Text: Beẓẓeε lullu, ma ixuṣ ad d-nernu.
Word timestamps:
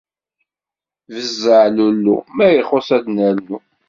Beẓẓeε 1.13 1.69
lullu, 1.75 2.15
ma 2.35 2.45
ixuṣ 2.59 2.87
ad 2.97 3.01
d-nernu. 3.05 3.57